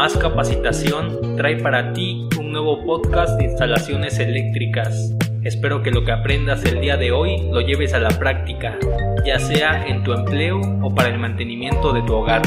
[0.00, 5.14] Más Capacitación trae para ti un nuevo podcast de instalaciones eléctricas.
[5.44, 8.78] Espero que lo que aprendas el día de hoy lo lleves a la práctica,
[9.26, 12.40] ya sea en tu empleo o para el mantenimiento de tu hogar.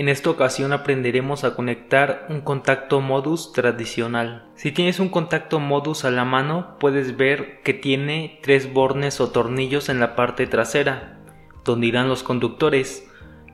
[0.00, 4.48] En esta ocasión aprenderemos a conectar un contacto modus tradicional.
[4.54, 9.30] Si tienes un contacto modus a la mano, puedes ver que tiene tres bornes o
[9.30, 11.18] tornillos en la parte trasera,
[11.66, 13.06] donde irán los conductores.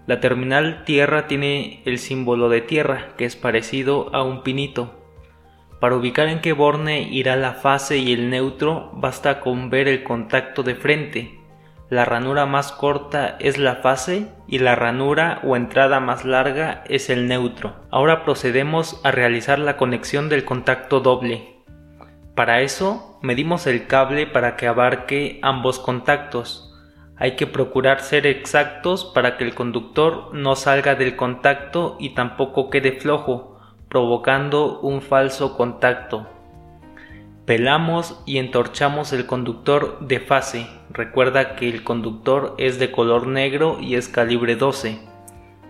[0.06, 4.95] La terminal tierra tiene el símbolo de tierra, que es parecido a un pinito.
[5.81, 10.05] Para ubicar en qué borne irá la fase y el neutro, basta con ver el
[10.05, 11.41] contacto de frente,
[11.89, 17.11] la ranura más corta es la fase y la ranura o entrada más larga es
[17.11, 17.77] el neutro.
[17.93, 21.62] Ahora procedemos a realizar la conexión del contacto doble.
[22.35, 26.75] Para eso medimos el cable para que abarque ambos contactos.
[27.19, 32.69] Hay que procurar ser exactos para que el conductor no salga del contacto y tampoco
[32.69, 36.27] quede flojo, provocando un falso contacto.
[37.47, 40.66] Pelamos y entorchamos el conductor de fase.
[40.91, 44.98] Recuerda que el conductor es de color negro y es calibre 12.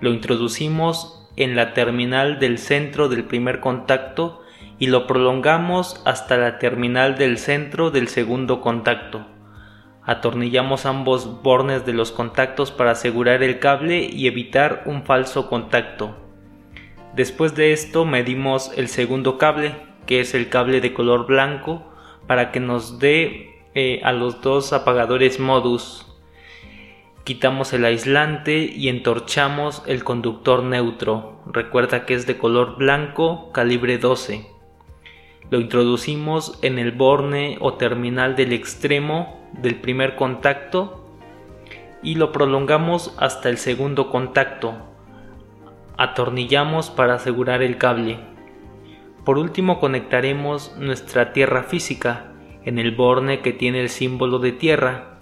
[0.01, 4.41] Lo introducimos en la terminal del centro del primer contacto
[4.79, 9.27] y lo prolongamos hasta la terminal del centro del segundo contacto.
[10.03, 16.17] Atornillamos ambos bornes de los contactos para asegurar el cable y evitar un falso contacto.
[17.15, 19.75] Después de esto medimos el segundo cable
[20.07, 21.83] que es el cable de color blanco,
[22.27, 26.07] para que nos dé eh, a los dos apagadores modus.
[27.25, 31.41] Quitamos el aislante y entorchamos el conductor neutro.
[31.47, 34.47] Recuerda que es de color blanco, calibre 12.
[35.51, 41.05] Lo introducimos en el borne o terminal del extremo del primer contacto
[42.03, 44.75] y lo prolongamos hasta el segundo contacto.
[45.97, 48.36] Atornillamos para asegurar el cable.
[49.27, 52.27] Por último conectaremos nuestra tierra física
[52.65, 55.19] en el borne que tiene el símbolo de tierra.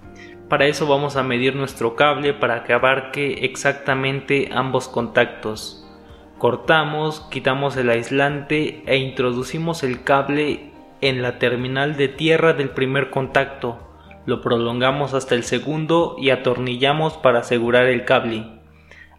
[0.47, 5.89] Para eso vamos a medir nuestro cable para que abarque exactamente ambos contactos.
[6.37, 13.09] Cortamos, quitamos el aislante e introducimos el cable en la terminal de tierra del primer
[13.09, 13.79] contacto.
[14.27, 18.45] Lo prolongamos hasta el segundo y atornillamos para asegurar el cable.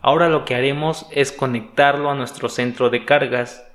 [0.01, 3.67] Ahora lo que haremos es conectarlo a nuestro centro de cargas.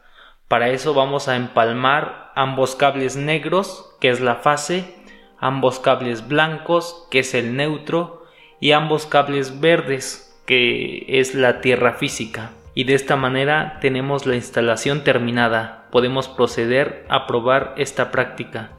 [0.51, 4.83] Para eso vamos a empalmar ambos cables negros, que es la fase,
[5.39, 8.25] ambos cables blancos, que es el neutro,
[8.59, 12.51] y ambos cables verdes, que es la tierra física.
[12.73, 15.87] Y de esta manera tenemos la instalación terminada.
[15.89, 18.71] Podemos proceder a probar esta práctica.